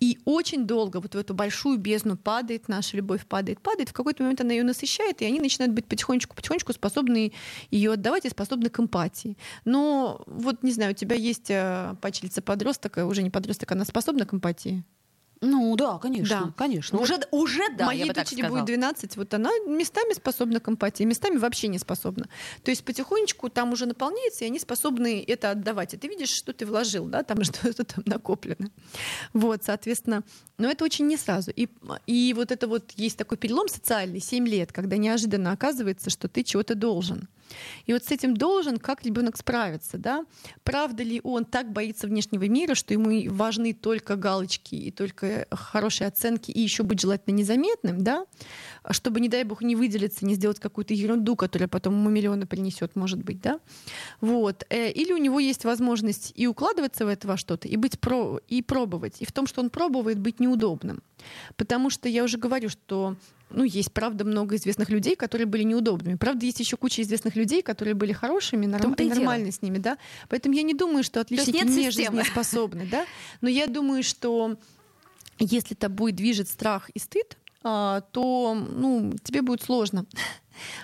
[0.00, 3.90] И очень долго вот в эту большую бездну падает, наша любовь падает, падает.
[3.90, 7.32] В какой-то момент она ее насыщает, и они начинают быть потихонечку-потихонечку способны
[7.70, 9.36] ее отдавать и способны к эмпатии.
[9.64, 14.24] Но вот, не знаю, у тебя есть э, пачельца подросток, уже не подросток, она способна
[14.24, 14.84] к эмпатии?
[15.40, 16.52] Ну да, конечно, да.
[16.56, 16.98] конечно.
[16.98, 17.86] Уже, уже да.
[17.86, 22.28] Моей дочери будет 12, вот она местами способна к эмпатии, местами вообще не способна.
[22.62, 25.94] То есть потихонечку там уже наполняется, и они способны это отдавать.
[25.94, 28.70] И ты видишь, что ты вложил, да, там что-то там накоплено.
[29.32, 30.22] Вот, соответственно,
[30.58, 31.50] но это очень не сразу.
[31.50, 31.68] И,
[32.06, 36.42] и вот это вот есть такой перелом социальный, 7 лет, когда неожиданно оказывается, что ты
[36.42, 37.28] чего-то должен.
[37.86, 40.24] И вот с этим должен как ребенок справиться, да?
[40.64, 46.08] Правда ли он так боится внешнего мира, что ему важны только галочки и только хорошие
[46.08, 48.26] оценки, и еще быть желательно незаметным, да?
[48.90, 52.96] Чтобы, не дай бог, не выделиться, не сделать какую-то ерунду, которая потом ему миллионы принесет,
[52.96, 53.60] может быть, да?
[54.20, 54.64] Вот.
[54.70, 58.40] Э, или у него есть возможность и укладываться в это во что-то, и быть про,
[58.48, 59.20] и пробовать.
[59.20, 61.02] И в том, что он пробует, быть неудобным.
[61.56, 63.16] Потому что я уже говорю, что
[63.50, 66.16] ну, есть, правда, много известных людей, которые были неудобными.
[66.16, 68.94] Правда, есть еще куча известных людей, которые были хорошими, норм...
[68.94, 69.98] и нормальны с ними, да.
[70.28, 73.06] Поэтому я не думаю, что отличники не жизнеспособны, да.
[73.40, 74.56] Но я думаю, что
[75.38, 80.06] если тобой движет страх и стыд, а, то ну, тебе будет сложно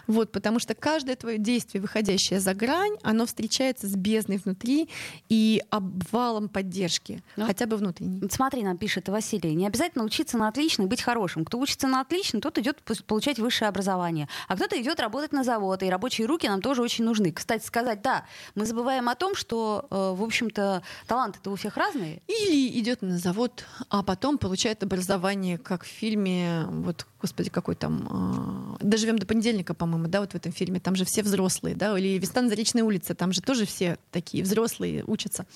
[0.07, 4.89] вот, потому что каждое твое действие, выходящее за грань, оно встречается с бездной внутри
[5.29, 8.29] и обвалом поддержки, ну, хотя бы внутренней.
[8.31, 11.45] Смотри, нам пишет Василий, не обязательно учиться на отлично и быть хорошим.
[11.45, 15.83] Кто учится на отлично, тот идет получать высшее образование, а кто-то идет работать на завод,
[15.83, 17.33] и рабочие руки нам тоже очень нужны.
[17.33, 22.23] Кстати сказать, да, мы забываем о том, что, э, в общем-то, таланты-то у всех разные.
[22.27, 28.79] Или идет на завод, а потом получает образование, как в фильме, вот, господи, какой там,
[28.81, 31.75] э, доживем до понедельника художника, по-моему, да, вот в этом фильме, там же все взрослые,
[31.75, 35.47] да, или «Весна на Заречной улице», там же тоже все такие взрослые учатся,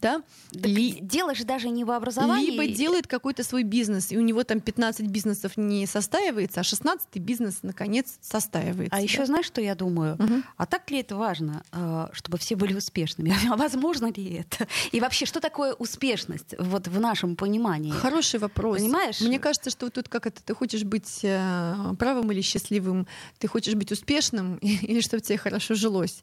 [0.00, 0.22] да.
[0.52, 0.98] Ли...
[1.00, 2.50] Дело же даже не в образовании.
[2.50, 7.16] Либо делает какой-то свой бизнес, и у него там 15 бизнесов не состаивается, а 16
[7.16, 8.94] бизнес, наконец, состаивается.
[8.94, 9.02] А да?
[9.02, 10.14] еще знаешь, что я думаю?
[10.14, 10.42] Угу.
[10.56, 13.34] А так ли это важно, э, чтобы все были успешными?
[13.48, 14.68] А возможно ли это?
[14.92, 17.92] И вообще, что такое успешность вот в нашем понимании?
[17.92, 18.78] Хороший вопрос.
[18.78, 19.20] Понимаешь?
[19.20, 23.06] Мне кажется, что вот тут как это, ты хочешь быть э, правым или счастливым,
[23.38, 26.22] ты хочешь быть успешным или чтобы тебе хорошо жилось.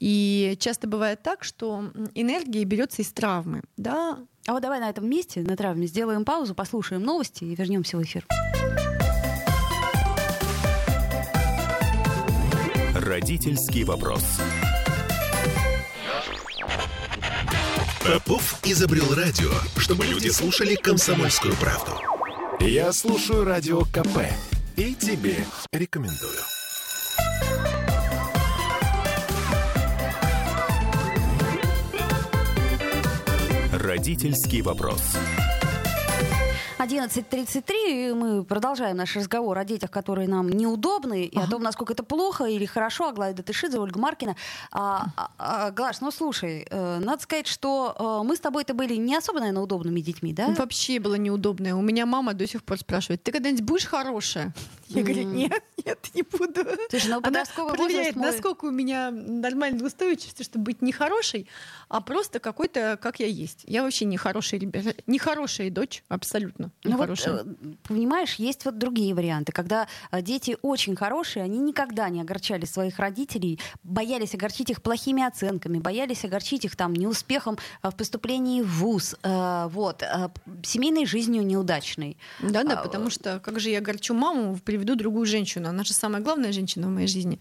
[0.00, 3.62] И часто бывает так, что энергия берется из травмы.
[3.76, 4.18] Да?
[4.46, 8.02] А вот давай на этом месте, на травме, сделаем паузу, послушаем новости и вернемся в
[8.02, 8.26] эфир.
[12.94, 14.22] Родительский вопрос.
[18.04, 21.92] Попов изобрел радио, чтобы люди слушали комсомольскую правду.
[22.60, 24.18] Я слушаю радио КП
[24.76, 25.36] и тебе
[25.72, 26.53] рекомендую.
[34.04, 35.00] Родительский вопрос.
[36.84, 41.46] 11.33, мы продолжаем наш разговор о детях, которые нам неудобны, и ага.
[41.46, 43.08] о том, насколько это плохо или хорошо.
[43.08, 44.36] Аглая Датышидзе, Ольга Маркина.
[44.70, 48.96] А, а, а, Глаш, ну слушай, э, надо сказать, что э, мы с тобой-то были
[48.96, 50.48] не особо, наверное, удобными детьми, да?
[50.48, 51.74] Вообще было неудобное.
[51.74, 54.52] У меня мама до сих пор спрашивает, ты когда-нибудь будешь хорошая?
[54.88, 56.66] Я говорю, нет, нет, не буду.
[56.90, 58.30] Слушай, ну, Она проверяет, мой...
[58.30, 61.48] насколько у меня нормальная устойчивость, чтобы быть не хорошей,
[61.88, 63.64] а просто какой-то, как я есть.
[63.66, 64.60] Я вообще не хорошая,
[65.06, 66.70] не хорошая дочь, абсолютно.
[66.82, 67.44] Ну вот, э,
[67.84, 72.98] понимаешь, есть вот другие варианты, когда э, дети очень хорошие, они никогда не огорчали своих
[72.98, 79.16] родителей, боялись огорчить их плохими оценками, боялись огорчить их там неуспехом в поступлении в ВУЗ,
[79.22, 80.02] вот,
[80.62, 82.18] семейной жизнью неудачной.
[82.40, 86.52] Да-да, потому что как же я огорчу маму, приведу другую женщину, она же самая главная
[86.52, 87.40] женщина в моей жизни.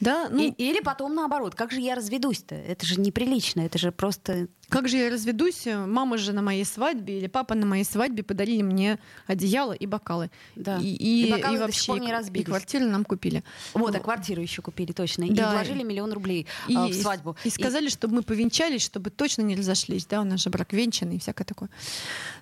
[0.00, 0.42] Да, ну...
[0.42, 2.54] И, или потом наоборот, как же я разведусь-то?
[2.54, 4.48] Это же неприлично, это же просто...
[4.68, 5.66] Как же я разведусь?
[5.66, 10.30] Мама же на моей свадьбе или папа на моей свадьбе подарили мне одеяло и бокалы.
[10.56, 10.78] Да.
[10.78, 12.46] И, и, и, бокалы и вообще не разбились.
[12.46, 13.44] и квартиру нам купили.
[13.72, 15.26] Вот, а квартиру еще купили, точно.
[15.30, 15.50] Да.
[15.50, 17.36] И вложили миллион рублей и, а, в свадьбу.
[17.44, 17.90] И, и сказали, и...
[17.90, 20.06] чтобы мы повенчались, чтобы точно не разошлись.
[20.06, 21.70] Да, у нас же брак венчанный и всякое такое.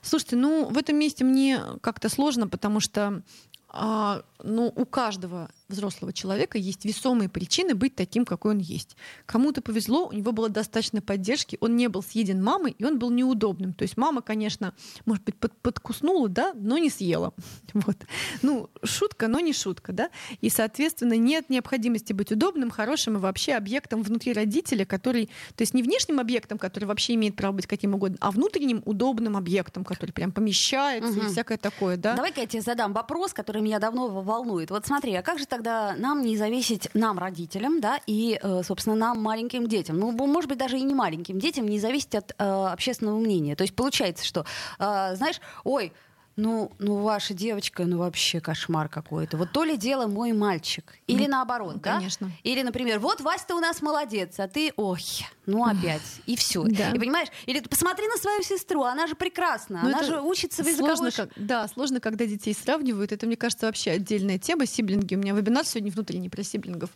[0.02, 3.22] Слушайте, ну в этом месте мне как-то сложно, потому что
[3.68, 8.96] а, ну, у каждого взрослого человека есть весомые причины быть таким, какой он есть.
[9.26, 13.10] Кому-то повезло, у него было достаточно поддержки, он не был съеден мамой, и он был
[13.10, 13.72] неудобным.
[13.72, 14.74] То есть мама, конечно,
[15.04, 17.34] может быть, под, подкуснула, да, но не съела.
[17.86, 17.96] Вот.
[18.42, 20.10] Ну, шутка, но не шутка, да.
[20.40, 25.74] И, соответственно, нет необходимости быть удобным, хорошим и вообще объектом внутри родителя, который, то есть
[25.74, 30.12] не внешним объектом, который вообще имеет право быть каким угодно, а внутренним удобным объектом, который
[30.12, 31.26] прям помещается угу.
[31.26, 32.14] и всякое такое, да.
[32.14, 34.70] Давай-ка я тебе задам вопрос, который меня давно волнует.
[34.70, 38.94] Вот смотри, а как же тогда нам не зависеть, нам, родителям, да, и, э, собственно,
[38.94, 42.44] нам, маленьким детям, ну, может быть, даже и не маленьким детям, не зависеть от э,
[42.44, 43.56] общественного мнения.
[43.56, 44.44] То есть получается, что,
[44.78, 45.92] э, знаешь, ой,
[46.36, 49.38] ну, ну, ваша девочка, ну, вообще кошмар какой-то.
[49.38, 50.94] Вот то ли дело мой мальчик.
[51.06, 51.96] Или ну, наоборот, да?
[51.96, 52.30] Конечно.
[52.42, 55.00] Или, например, вот Вася-то у нас молодец, а ты, ой,
[55.46, 56.02] ну опять.
[56.26, 56.64] И все.
[56.64, 56.90] Да.
[56.90, 60.62] И понимаешь, или посмотри на свою сестру, она же прекрасна, Но ну, она же учится
[60.62, 60.96] в языковой...
[60.96, 63.12] Сложно, как, да, сложно, когда детей сравнивают.
[63.12, 64.66] Это, мне кажется, вообще отдельная тема.
[64.66, 65.14] Сиблинги.
[65.14, 66.90] У меня вебинар сегодня внутренний про сиблингов.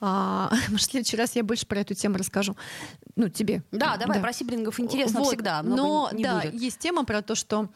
[0.00, 2.56] А, может, в следующий раз я больше про эту тему расскажу.
[3.14, 3.62] Ну, тебе.
[3.70, 4.22] Да, давай, да.
[4.22, 5.28] про сиблингов интересно вот.
[5.28, 5.62] всегда.
[5.62, 6.54] Много Но, не да, будет.
[6.54, 7.68] есть тема про то, что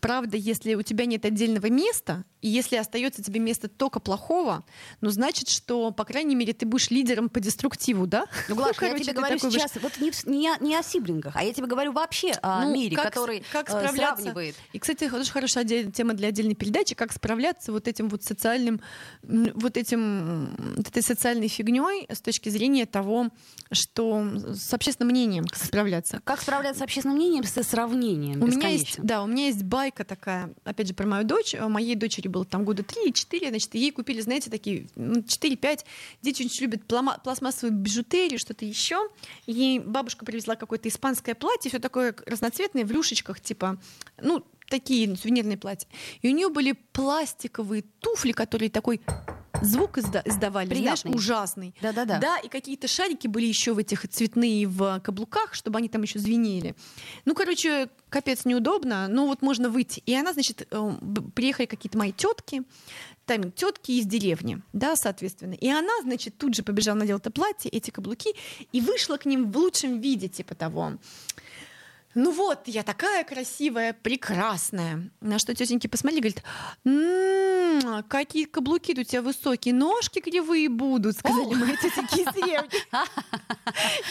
[0.00, 4.64] правда, если у тебя нет отдельного места, и если остается тебе место только плохого,
[5.00, 8.26] ну, значит, что, по крайней мере, ты будешь лидером по деструктиву, да?
[8.48, 9.82] Ну, Глаша, ну, короче, я тебе говорю сейчас, выш...
[9.82, 13.06] вот не, не, не о сиблингах, а я тебе говорю вообще о ну, мире, как,
[13.06, 14.56] который как э, сравнивает.
[14.72, 18.80] И, кстати, очень хорошая тема для отдельной передачи, как справляться вот этим вот социальным,
[19.22, 23.30] вот этим, вот этой социальной фигней с точки зрения того,
[23.72, 24.22] что
[24.54, 26.20] с общественным мнением как справляться.
[26.24, 30.04] Как справляться с общественным мнением, со сравнением у меня есть, Да, у меня есть байка
[30.04, 31.52] такая, опять же, про мою дочь.
[31.54, 34.94] У моей дочери было там года 3-4, значит, ей купили, знаете, такие 4-5.
[34.94, 35.84] Ну,
[36.22, 39.08] Дети очень любят пластмассовую бижутерию, что-то еще.
[39.46, 43.80] Ей бабушка привезла какое-то испанское платье, все такое разноцветное, в люшечках, типа,
[44.22, 45.88] ну, такие сувенирные платья.
[46.22, 49.00] И у нее были пластиковые туфли, которые такой
[49.62, 51.10] звук изда- издавали, Приятный.
[51.10, 51.74] знаешь, ужасный.
[51.80, 52.18] Да-да-да.
[52.18, 56.18] Да, и какие-то шарики были еще в этих цветные в каблуках, чтобы они там еще
[56.18, 56.74] звенели.
[57.24, 60.02] Ну, короче, капец неудобно, но вот можно выйти.
[60.06, 60.90] И она, значит, э,
[61.34, 62.62] приехали какие-то мои тетки,
[63.26, 65.54] там тетки из деревни, да, соответственно.
[65.54, 68.34] И она, значит, тут же побежала, надела это платье, эти каблуки,
[68.70, 70.92] и вышла к ним в лучшем виде, типа того.
[72.14, 75.10] Ну вот, я такая красивая, прекрасная.
[75.20, 76.42] На что тетеньки посмотрели, говорят,
[76.84, 82.70] м-м, какие каблуки у тебя высокие, ножки кривые будут, сказали мои тетеньки из деревни.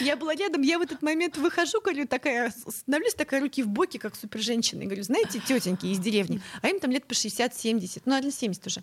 [0.00, 3.98] Я была рядом, я в этот момент выхожу, говорю, такая, становлюсь такая руки в боки,
[3.98, 8.02] как супер женщина, и говорю, знаете, тетеньки из деревни, а им там лет по 60-70,
[8.04, 8.82] ну, одна 70 уже.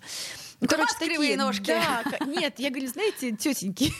[0.59, 1.67] Ну, короче, такие ножки.
[1.67, 3.93] Да, нет, я говорю, знаете, тетеньки,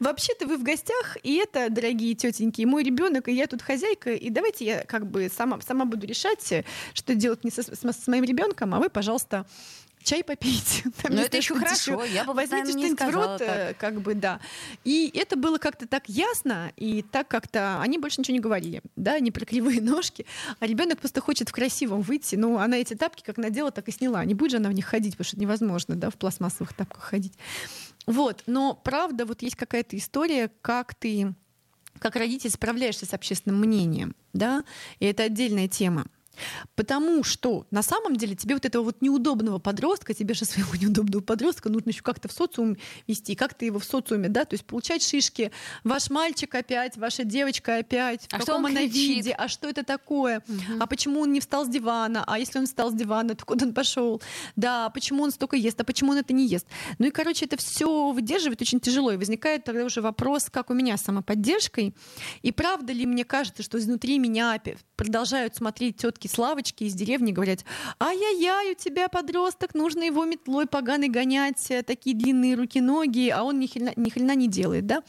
[0.00, 4.30] Вообще-то вы в гостях, и это, дорогие тетеньки, мой ребенок, и я тут хозяйка, и
[4.30, 8.24] давайте я как бы сама, сама буду решать, что делать не со, с, с моим
[8.24, 9.46] ребенком, а вы, пожалуйста,
[10.02, 10.84] чай попейте.
[11.08, 13.76] Но это еще хорошо, я бы, Возьмите что-нибудь в рот, так.
[13.78, 14.40] как бы, да.
[14.84, 19.18] И это было как-то так ясно, и так как-то они больше ничего не говорили, да,
[19.20, 20.26] не про кривые ножки,
[20.60, 23.92] а ребенок просто хочет в красивом выйти, ну, она эти тапки как надела, так и
[23.92, 27.02] сняла, не будет же она в них ходить, потому что невозможно, да, в пластмассовых тапках
[27.02, 27.34] ходить.
[28.06, 31.34] Вот, но правда, вот есть какая-то история, как ты
[31.98, 34.64] как родитель справляешься с общественным мнением, да,
[34.98, 36.06] и это отдельная тема.
[36.74, 41.22] Потому что на самом деле тебе вот этого вот неудобного подростка, тебе же своего неудобного
[41.22, 44.64] подростка нужно еще как-то в социум вести, как ты его в социуме, да, то есть
[44.64, 45.52] получать шишки,
[45.84, 50.42] ваш мальчик опять, ваша девочка опять, в а каком она виде, а что это такое,
[50.48, 50.80] угу.
[50.80, 53.66] а почему он не встал с дивана, а если он встал с дивана, то куда
[53.66, 54.22] он пошел,
[54.56, 56.66] да, а почему он столько ест, а почему он это не ест.
[56.98, 60.74] Ну и, короче, это все выдерживать очень тяжело, и возникает тогда уже вопрос, как у
[60.74, 61.94] меня с самоподдержкой,
[62.42, 64.52] и правда ли мне кажется, что изнутри меня
[64.96, 67.64] продолжают смотреть тетки подростки Славочки из деревни говорят,
[68.00, 73.58] ай-яй-яй, у тебя подросток, нужно его метлой поганой гонять, э, такие длинные руки-ноги, а он
[73.58, 75.02] ни хрена, ни хрена не делает, да?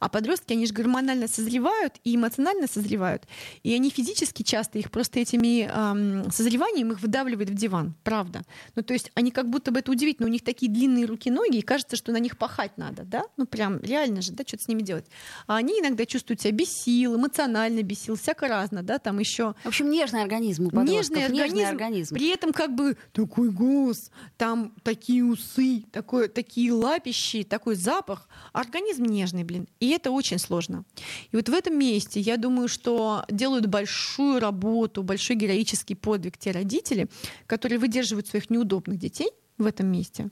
[0.00, 3.24] А подростки, они же гормонально созревают и эмоционально созревают,
[3.62, 8.42] и они физически часто их просто этими эм, созреванием их выдавливают в диван, правда.
[8.76, 11.62] Ну, то есть они как будто бы это удивительно, у них такие длинные руки-ноги, и
[11.62, 13.22] кажется, что на них пахать надо, да?
[13.36, 15.06] Ну, прям реально же, да, что-то с ними делать.
[15.46, 19.54] А они иногда чувствуют себя без сил, эмоционально без сил, всяко разно, да, там еще.
[19.64, 22.14] В общем, нежный организм у Нежный организм, нежный организм.
[22.14, 28.28] При этом как бы такой голос, там такие усы, такой, такие лапищи, такой запах.
[28.52, 29.68] Организм нежный, блин.
[29.80, 30.84] И это очень сложно.
[31.30, 36.50] И вот в этом месте я думаю, что делают большую работу, большой героический подвиг те
[36.50, 37.08] родители,
[37.46, 40.30] которые выдерживают своих неудобных детей в этом месте.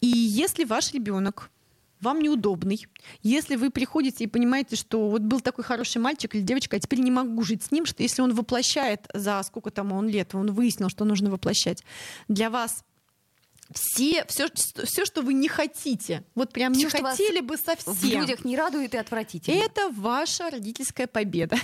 [0.00, 1.50] И если ваш ребенок
[2.02, 2.86] вам неудобный.
[3.22, 7.00] Если вы приходите и понимаете, что вот был такой хороший мальчик или девочка, а теперь
[7.00, 10.52] не могу жить с ним, что если он воплощает за сколько там он лет, он
[10.52, 11.84] выяснил, что нужно воплощать,
[12.28, 12.84] для вас
[13.72, 14.48] все, все,
[14.84, 17.94] все, что вы не хотите, вот прям все, не хотели бы совсем.
[17.94, 19.62] В людях не радует и отвратительно.
[19.62, 21.56] Это ваша родительская победа.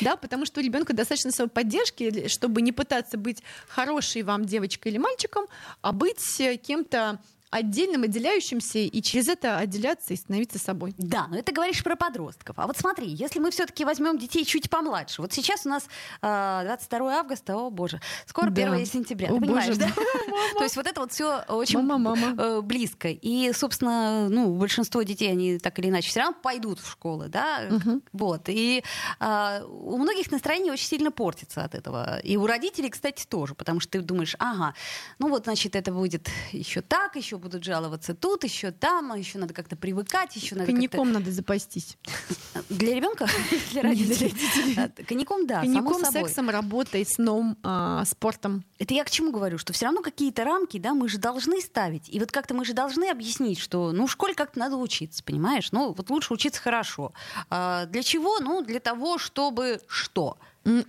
[0.00, 4.92] Да, потому что у ребенка достаточно своей поддержки, чтобы не пытаться быть хорошей вам девочкой
[4.92, 5.46] или мальчиком,
[5.82, 6.20] а быть
[6.62, 10.94] кем-то отдельным, отделяющимся, и через это отделяться и становиться собой.
[10.98, 12.58] Да, но это говоришь про подростков.
[12.58, 15.84] А вот смотри, если мы все-таки возьмем детей чуть помладше, вот сейчас у нас
[16.22, 18.72] э, 22 августа, о боже, скоро да.
[18.72, 19.88] 1 сентября, о, ты понимаешь, боже, да?
[20.58, 22.42] То есть вот это вот все очень мама, мама.
[22.42, 23.08] Э, близко.
[23.08, 27.62] И, собственно, ну, большинство детей, они так или иначе все равно пойдут в школы, да,
[27.70, 28.02] угу.
[28.12, 28.48] вот.
[28.48, 28.84] И
[29.20, 32.18] э, у многих настроение очень сильно портится от этого.
[32.20, 34.74] И у родителей, кстати, тоже, потому что ты думаешь, ага,
[35.18, 39.38] ну вот, значит, это будет еще так, еще будут жаловаться тут, еще там, а еще
[39.38, 41.96] надо как-то привыкать, еще надо Коньяком надо запастись.
[42.68, 43.26] Для ребенка?
[43.72, 44.34] Для родителей?
[44.76, 48.64] А, коньяком, да, Коньяком, сексом, работой, сном, а, спортом.
[48.78, 49.58] Это я к чему говорю?
[49.58, 52.08] Что все равно какие-то рамки, да, мы же должны ставить.
[52.08, 55.72] И вот как-то мы же должны объяснить, что, ну, в школе как-то надо учиться, понимаешь?
[55.72, 57.12] Ну, вот лучше учиться хорошо.
[57.50, 58.38] Для чего?
[58.40, 60.38] Ну, для того, чтобы что?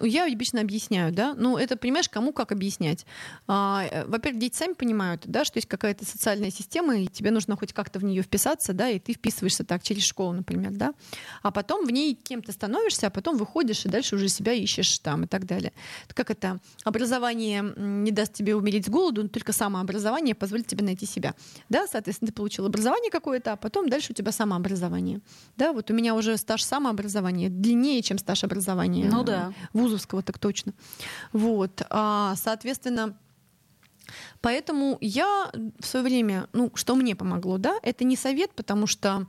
[0.02, 3.06] Я обычно объясняю, да, ну это, понимаешь, кому как объяснять.
[3.48, 7.56] А, э, во-первых, дети сами понимают, да, что есть какая-то социальная система, и тебе нужно
[7.56, 10.94] хоть как-то в нее вписаться, да, и ты вписываешься так через школу, например, да,
[11.44, 15.24] а потом в ней кем-то становишься, а потом выходишь и дальше уже себя ищешь там
[15.24, 15.72] и так далее.
[16.13, 16.60] Как это?
[16.84, 21.36] Образование не даст тебе умереть с голоду, но только самообразование позволит тебе найти себя,
[21.70, 25.22] да, соответственно, ты получил образование какое-то, а потом дальше у тебя самообразование,
[25.56, 29.10] да, вот у меня уже стаж самообразования длиннее, чем стаж образования.
[29.10, 30.73] Ну да вузовского так точно.
[31.34, 33.17] Вот, а, соответственно,
[34.41, 39.27] поэтому я в свое время, ну, что мне помогло, да, это не совет, потому что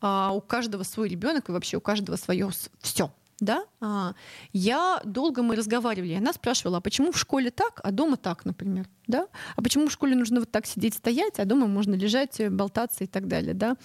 [0.00, 4.14] а, у каждого свой ребенок и вообще у каждого свое все да, а,
[4.52, 8.88] я долго мы разговаривали, она спрашивала, а почему в школе так, а дома так, например,
[9.06, 12.48] да, а почему в школе нужно вот так сидеть, стоять, а дома можно лежать, э,
[12.48, 13.76] болтаться и так далее, да,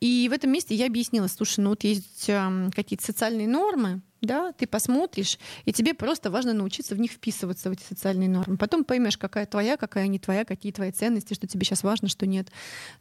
[0.00, 4.52] и в этом месте я объяснила, слушай, ну вот есть э, какие-то социальные нормы, да,
[4.52, 8.56] ты посмотришь, и тебе просто важно научиться в них вписываться, в эти социальные нормы.
[8.56, 12.26] Потом поймешь, какая твоя, какая не твоя, какие твои ценности, что тебе сейчас важно, что
[12.26, 12.48] нет.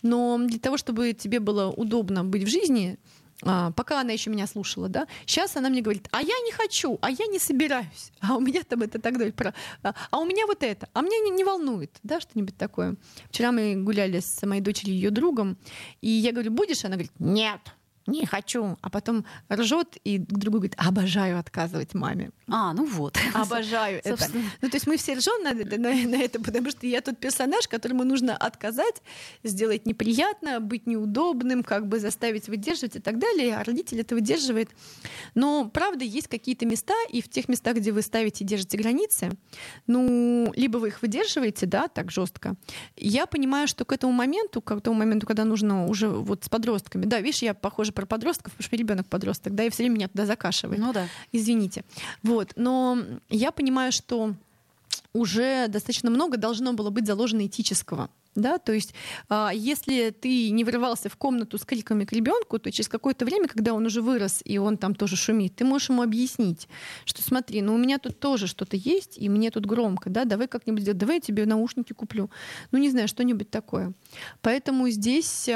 [0.01, 2.97] Но для того, чтобы тебе было удобно быть в жизни,
[3.43, 6.97] а, пока она еще меня слушала, да, сейчас она мне говорит, а я не хочу,
[7.01, 9.53] а я не собираюсь, а у меня там это так далее, про,
[9.84, 12.95] а, а у меня вот это, а меня не, не волнует, да, что-нибудь такое.
[13.30, 15.58] Вчера мы гуляли с моей дочерью и ее другом,
[16.01, 16.84] и я говорю, будешь?
[16.84, 17.62] Она говорит, нет
[18.08, 22.32] не хочу, а потом ржет и к другу говорит, обожаю отказывать маме.
[22.50, 23.17] А, ну вот.
[23.34, 24.26] Обожаю это.
[24.62, 27.67] Ну, то есть мы все ржем на, на, на это, потому что я тот персонаж,
[27.67, 29.02] которому нужно отказать,
[29.43, 34.70] сделать неприятно, быть неудобным, как бы заставить выдерживать и так далее, а родитель это выдерживает.
[35.36, 39.32] Но, правда, есть какие-то места, и в тех местах, где вы ставите и держите границы,
[39.86, 42.56] ну, либо вы их выдерживаете, да, так жестко.
[42.96, 47.06] Я понимаю, что к этому моменту, к тому моменту, когда нужно уже вот с подростками,
[47.06, 50.07] да, видишь, я похоже про подростков, потому что ребенок подросток, да, и все время меня
[50.07, 50.79] туда закашивает.
[50.79, 51.07] Ну да.
[51.31, 51.83] Извините.
[52.21, 52.53] Вот.
[52.55, 54.36] Но я понимаю, что
[55.13, 58.12] уже достаточно много должно было быть заложено этического.
[58.38, 58.93] Да, то есть,
[59.30, 63.47] а, если ты не врывался в комнату с криками к ребенку, то через какое-то время,
[63.47, 66.67] когда он уже вырос и он там тоже шумит, ты можешь ему объяснить,
[67.04, 70.47] что смотри, ну у меня тут тоже что-то есть, и мне тут громко, да, давай
[70.47, 72.30] как-нибудь сделать, давай я тебе наушники куплю,
[72.71, 73.93] ну не знаю, что-нибудь такое.
[74.43, 75.50] Поэтому здесь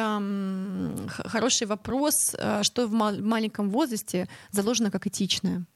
[1.08, 5.68] хороший вопрос, э, что в маленьком возрасте заложено как этичное.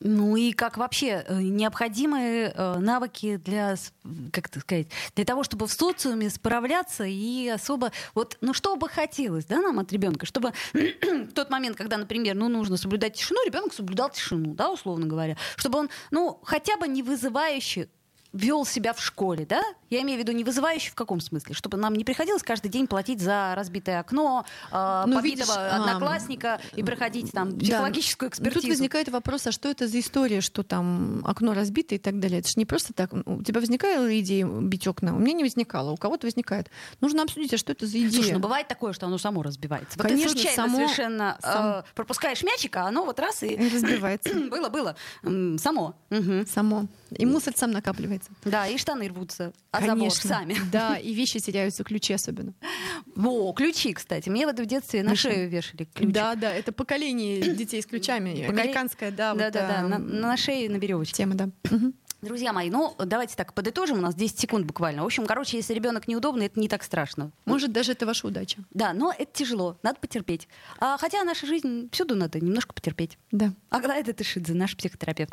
[0.00, 3.76] Ну и как вообще э, необходимые э, навыки для,
[4.32, 8.88] как это сказать, для того, чтобы в социуме справляться и особо, вот, ну что бы
[8.88, 13.44] хотелось, да, нам от ребенка, чтобы в тот момент, когда, например, ну нужно соблюдать тишину,
[13.44, 17.88] ребенок соблюдал тишину, да, условно говоря, чтобы он, ну хотя бы не вызывающе
[18.32, 19.62] вел себя в школе, да?
[19.90, 21.54] Я имею в виду не вызывающий в каком смысле?
[21.54, 26.54] Чтобы нам не приходилось каждый день платить за разбитое окно, э, ну, побитого видишь, одноклассника
[26.54, 28.34] а, и проходить там психологическую да.
[28.34, 28.60] экспертизу.
[28.60, 32.40] Тут возникает вопрос, а что это за история, что там окно разбито и так далее?
[32.40, 33.12] Это же не просто так.
[33.12, 35.16] У тебя возникала идея бить окна?
[35.16, 36.70] У меня не возникало, у кого-то возникает.
[37.00, 38.10] Нужно обсудить, а что это за идея?
[38.10, 39.96] Слушай, ну бывает такое, что оно само разбивается.
[39.96, 41.66] Вот Конечно, ты случайно само, совершенно сам...
[41.66, 43.56] э, пропускаешь мячик, а оно вот раз и...
[43.56, 44.34] разбивается.
[44.50, 44.96] Было-было.
[45.22, 45.96] Само.
[46.10, 46.46] Угу.
[46.46, 46.88] Само.
[47.10, 48.30] И мусор сам накапливается.
[48.44, 49.52] Да, и штаны рвутся.
[49.70, 50.56] А забор сами.
[50.72, 52.52] Да, и вещи теряются, ключи особенно.
[53.14, 54.28] Во, ключи, кстати.
[54.28, 56.12] Мне вот в детстве на шею вешали ключи.
[56.12, 58.44] Да, да, это поколение детей с ключами.
[58.44, 59.34] Американское, да.
[59.34, 61.16] Да, да, да, на, шее на веревочке.
[61.16, 61.48] Тема, да.
[62.20, 65.02] Друзья мои, ну давайте так подытожим, у нас 10 секунд буквально.
[65.02, 67.30] В общем, короче, если ребенок неудобный, это не так страшно.
[67.44, 68.58] Может, даже это ваша удача.
[68.74, 70.48] Да, но это тяжело, надо потерпеть.
[70.80, 73.18] А, хотя наша жизнь всюду надо немножко потерпеть.
[73.30, 73.52] Да.
[73.70, 75.32] Аглая Тышидзе, наш психотерапевт.